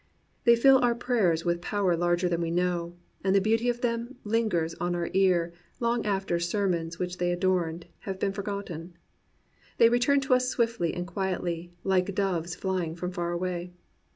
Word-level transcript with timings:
They 0.45 0.55
Jill 0.55 0.79
our 0.79 0.95
prayers 0.95 1.45
with 1.45 1.61
power 1.61 1.95
larger 1.95 2.27
than 2.27 2.41
we 2.41 2.49
know, 2.49 2.95
and 3.23 3.35
the 3.35 3.39
beauty 3.39 3.69
of 3.69 3.81
them 3.81 4.15
lingers 4.23 4.73
on 4.81 4.95
our 4.95 5.11
ear 5.13 5.53
long 5.79 6.07
after 6.07 6.37
the 6.37 6.41
sermons 6.41 6.97
which 6.97 7.19
they 7.19 7.31
adorned 7.31 7.85
have 7.99 8.17
been 8.19 8.33
forgotten. 8.33 8.97
They 9.77 9.89
return 9.89 10.19
to 10.21 10.33
us 10.33 10.49
swiftly 10.49 10.91
and 10.95 11.05
quietly, 11.05 11.75
like 11.83 12.15
doves 12.15 12.55
flying 12.55 12.95
from 12.95 13.11
far 13.11 13.31
away. 13.31 13.73